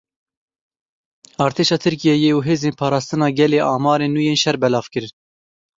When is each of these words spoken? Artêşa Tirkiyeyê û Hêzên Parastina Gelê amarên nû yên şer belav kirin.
Artêşa 1.45 1.77
Tirkiyeyê 1.85 2.29
û 2.37 2.39
Hêzên 2.47 2.75
Parastina 2.81 3.27
Gelê 3.39 3.59
amarên 3.75 4.11
nû 4.15 4.21
yên 4.27 4.37
şer 4.43 4.55
belav 4.61 4.85
kirin. 4.93 5.13